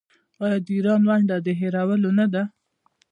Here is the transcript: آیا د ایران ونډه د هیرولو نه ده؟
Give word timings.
آیا 0.43 0.57
د 0.65 0.67
ایران 0.75 1.01
ونډه 1.09 1.35
د 1.45 1.47
هیرولو 1.59 2.09
نه 2.19 2.25
ده؟ 2.33 2.43